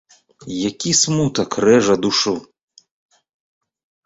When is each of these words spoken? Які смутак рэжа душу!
Які 0.69 0.91
смутак 1.01 1.49
рэжа 1.67 1.95
душу! 2.07 2.35